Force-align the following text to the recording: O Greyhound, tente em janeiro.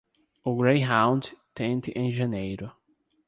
O 0.43 0.55
Greyhound, 0.55 1.37
tente 1.53 1.91
em 1.95 2.11
janeiro. 2.11 2.71